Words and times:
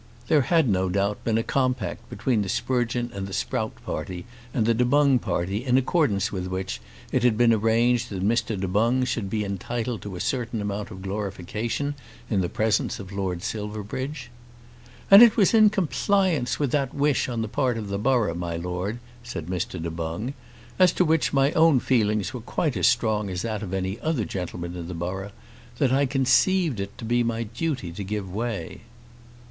There 0.29 0.41
had 0.41 0.67
no 0.67 0.89
doubt 0.89 1.23
been 1.23 1.37
a 1.37 1.43
compact 1.43 2.09
between 2.09 2.41
the 2.41 2.49
Sprugeon 2.49 3.11
and 3.13 3.31
Sprout 3.35 3.73
party 3.85 4.25
and 4.51 4.65
the 4.65 4.73
Du 4.73 4.83
Boung 4.83 5.19
party 5.21 5.63
in 5.63 5.77
accordance 5.77 6.31
with 6.31 6.47
which 6.47 6.81
it 7.11 7.21
had 7.21 7.37
been 7.37 7.53
arranged 7.53 8.09
that 8.09 8.23
Mr. 8.27 8.59
Du 8.59 8.67
Boung 8.67 9.05
should 9.05 9.29
be 9.29 9.45
entitled 9.45 10.01
to 10.01 10.15
a 10.15 10.19
certain 10.19 10.59
amount 10.59 10.89
of 10.89 11.03
glorification 11.03 11.93
in 12.31 12.41
the 12.41 12.49
presence 12.49 12.99
of 12.99 13.11
Lord 13.11 13.43
Silverbridge. 13.43 14.31
"And 15.11 15.21
it 15.21 15.37
was 15.37 15.53
in 15.53 15.69
compliance 15.69 16.57
with 16.57 16.71
that 16.71 16.95
wish 16.95 17.29
on 17.29 17.43
the 17.43 17.47
part 17.47 17.77
of 17.77 17.89
the 17.89 17.99
borough, 17.99 18.33
my 18.33 18.57
Lord," 18.57 18.97
said 19.21 19.45
Mr. 19.45 19.79
Du 19.79 19.91
Boung, 19.91 20.33
"as 20.79 20.91
to 20.93 21.05
which 21.05 21.31
my 21.31 21.51
own 21.51 21.79
feelings 21.79 22.33
were 22.33 22.41
quite 22.41 22.75
as 22.75 22.87
strong 22.87 23.29
as 23.29 23.43
that 23.43 23.61
of 23.61 23.71
any 23.71 23.99
other 23.99 24.25
gentleman 24.25 24.75
in 24.75 24.87
the 24.87 24.95
borough, 24.95 25.29
that 25.77 25.91
I 25.93 26.07
conceived 26.07 26.79
it 26.79 26.97
to 26.97 27.05
be 27.05 27.21
my 27.21 27.43
duty 27.43 27.91
to 27.91 28.03
give 28.03 28.33
way." 28.33 28.81